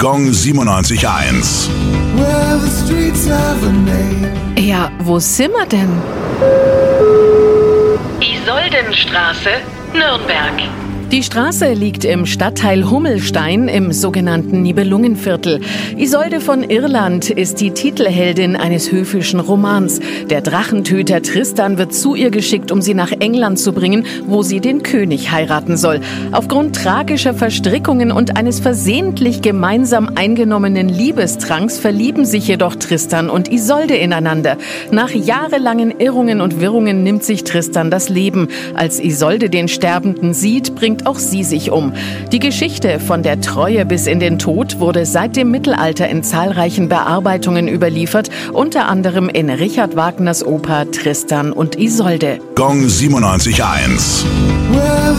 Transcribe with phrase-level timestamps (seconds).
[0.00, 1.68] Gong 97.1.
[2.14, 4.30] Well, the streets have a name.
[4.56, 5.90] Ja, wo sind wir denn?
[8.20, 9.50] Isoldenstraße,
[9.92, 10.62] Nürnberg.
[11.10, 15.62] Die Straße liegt im Stadtteil Hummelstein im sogenannten Nibelungenviertel.
[15.96, 20.00] Isolde von Irland ist die Titelheldin eines höfischen Romans.
[20.28, 24.60] Der Drachentöter Tristan wird zu ihr geschickt, um sie nach England zu bringen, wo sie
[24.60, 26.02] den König heiraten soll.
[26.30, 33.96] Aufgrund tragischer Verstrickungen und eines versehentlich gemeinsam eingenommenen Liebestranks verlieben sich jedoch Tristan und Isolde
[33.96, 34.58] ineinander.
[34.90, 38.48] Nach jahrelangen Irrungen und Wirrungen nimmt sich Tristan das Leben.
[38.74, 41.92] Als Isolde den Sterbenden sieht, bringt auch sie sich um.
[42.32, 46.88] Die Geschichte von der Treue bis in den Tod wurde seit dem Mittelalter in zahlreichen
[46.88, 52.40] Bearbeitungen überliefert, unter anderem in Richard Wagners Oper Tristan und Isolde.
[52.54, 54.24] Gong 97.1.
[54.72, 55.16] Well,